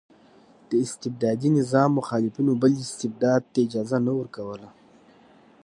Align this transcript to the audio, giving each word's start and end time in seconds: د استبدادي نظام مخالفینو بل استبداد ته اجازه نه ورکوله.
د 0.69 0.71
استبدادي 0.85 1.49
نظام 1.59 1.89
مخالفینو 1.99 2.51
بل 2.61 2.71
استبداد 2.85 3.41
ته 3.51 3.57
اجازه 3.65 3.97
نه 4.05 4.11
ورکوله. 4.19 4.69